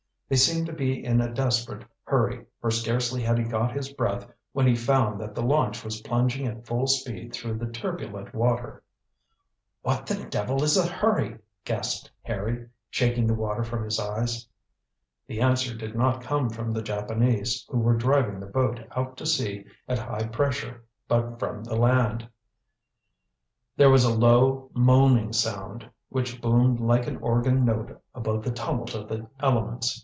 [0.29, 4.25] They seemed to be in a desperate hurry, for scarcely had he got his breath
[4.53, 8.81] when he found that the launch was plunging at full speed through the turbulent water.
[9.81, 14.47] "What the devil is the hurry!" gasped Harry, shaking the water from his eyes.
[15.27, 19.25] The answer did not come from the Japanese, who were driving the boat out to
[19.25, 22.25] sea at high pressure but from the land.
[23.75, 28.95] There was a low, moaning sound, which boomed like an organ note above the tumult
[28.95, 29.97] of the elements.